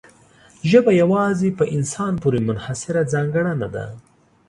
[0.69, 3.85] ژبه یوازې په انسان پورې منحصره ځانګړنه ده.